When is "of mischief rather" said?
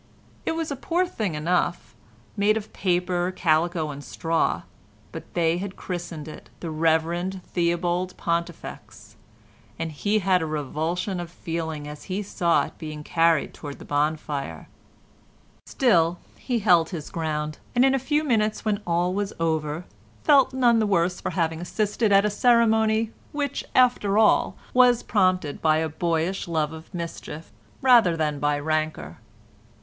26.73-28.17